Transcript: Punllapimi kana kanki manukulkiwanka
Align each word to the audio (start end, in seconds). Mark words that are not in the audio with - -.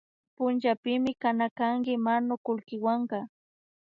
Punllapimi 0.35 1.11
kana 1.21 1.47
kanki 1.57 1.93
manukulkiwanka 2.05 3.19